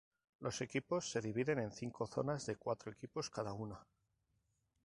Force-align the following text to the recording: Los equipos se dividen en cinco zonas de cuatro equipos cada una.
Los 0.39 0.61
equipos 0.61 1.11
se 1.11 1.21
dividen 1.21 1.59
en 1.59 1.71
cinco 1.71 2.07
zonas 2.07 2.47
de 2.47 2.55
cuatro 2.55 2.91
equipos 2.91 3.29
cada 3.29 3.53
una. 3.53 3.85